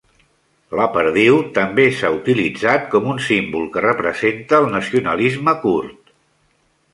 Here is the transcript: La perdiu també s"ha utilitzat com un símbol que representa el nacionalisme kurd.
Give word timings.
La 0.77 0.85
perdiu 0.93 1.35
també 1.57 1.85
s"ha 1.89 2.09
utilitzat 2.15 2.87
com 2.95 3.11
un 3.11 3.21
símbol 3.27 3.69
que 3.77 3.85
representa 3.87 4.63
el 4.63 4.67
nacionalisme 4.79 5.55
kurd. 5.67 6.13